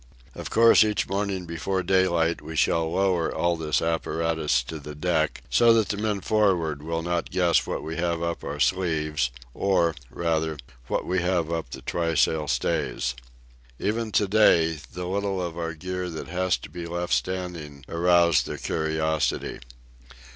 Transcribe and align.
Of 0.33 0.49
course 0.49 0.83
each 0.83 1.07
morning 1.07 1.45
before 1.45 1.83
daylight 1.83 2.41
we 2.41 2.55
shall 2.55 2.91
lower 2.91 3.31
all 3.31 3.55
this 3.55 3.83
apparatus 3.83 4.63
to 4.63 4.79
the 4.79 4.95
deck, 4.95 5.43
so 5.47 5.73
that 5.75 5.89
the 5.89 5.97
men 5.97 6.21
for'ard 6.21 6.81
will 6.81 7.03
not 7.03 7.29
guess 7.29 7.67
what 7.67 7.83
we 7.83 7.97
have 7.97 8.23
up 8.23 8.43
our 8.43 8.59
sleeve, 8.59 9.29
or, 9.53 9.93
rather, 10.09 10.57
what 10.87 11.05
we 11.05 11.21
have 11.21 11.51
up 11.51 11.65
on 11.65 11.69
the 11.73 11.81
trysail 11.83 12.47
stays. 12.47 13.13
Even 13.77 14.11
to 14.13 14.27
day 14.27 14.79
the 14.91 15.05
little 15.05 15.39
of 15.39 15.55
our 15.55 15.75
gear 15.75 16.09
that 16.09 16.29
has 16.29 16.57
to 16.57 16.69
be 16.71 16.87
left 16.87 17.13
standing 17.13 17.85
aroused 17.87 18.47
their 18.47 18.57
curiosity. 18.57 19.59